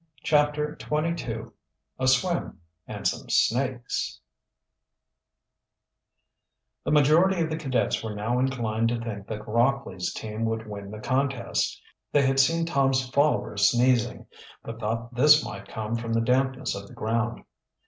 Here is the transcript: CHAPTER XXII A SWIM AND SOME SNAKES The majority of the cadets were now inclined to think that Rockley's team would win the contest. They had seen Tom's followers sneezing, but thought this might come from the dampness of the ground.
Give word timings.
CHAPTER 0.23 0.75
XXII 0.81 1.43
A 1.99 2.07
SWIM 2.07 2.59
AND 2.87 3.07
SOME 3.07 3.29
SNAKES 3.29 4.19
The 6.83 6.89
majority 6.91 7.39
of 7.39 7.51
the 7.51 7.55
cadets 7.55 8.03
were 8.03 8.15
now 8.15 8.39
inclined 8.39 8.87
to 8.89 8.99
think 8.99 9.27
that 9.27 9.47
Rockley's 9.47 10.11
team 10.11 10.43
would 10.45 10.65
win 10.65 10.89
the 10.89 10.97
contest. 10.99 11.79
They 12.11 12.25
had 12.25 12.39
seen 12.39 12.65
Tom's 12.65 13.07
followers 13.11 13.69
sneezing, 13.69 14.25
but 14.63 14.79
thought 14.79 15.13
this 15.13 15.45
might 15.45 15.67
come 15.67 15.95
from 15.95 16.13
the 16.13 16.21
dampness 16.21 16.73
of 16.73 16.87
the 16.87 16.95
ground. 16.95 17.43